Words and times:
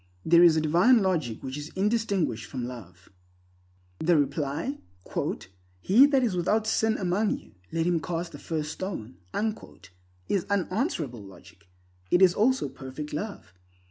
There 0.25 0.41
is 0.43 0.55
a 0.57 0.61
divine 0.61 1.03
logic 1.03 1.43
which 1.43 1.59
is 1.59 1.69
indistinguished 1.75 2.45
from 2.47 2.65
love. 2.65 3.09
The 3.99 4.17
reply, 4.17 4.79
"He 5.79 6.07
that 6.07 6.23
is 6.23 6.35
without 6.35 6.65
sin 6.65 6.97
among 6.97 7.37
you, 7.37 7.51
let 7.71 7.85
him 7.85 7.99
cast 7.99 8.31
the 8.31 8.39
first 8.39 8.71
stone," 8.71 9.17
is 10.27 10.45
unanswerable 10.49 11.21
logic. 11.21 11.67
It 12.09 12.23
is 12.23 12.33
also 12.33 12.67
perfect 12.67 13.13
love. 13.13 13.53